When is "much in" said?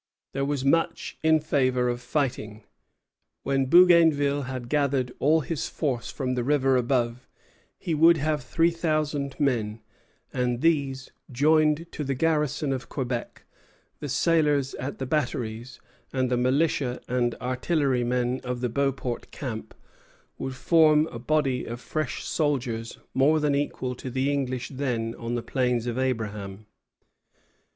0.65-1.39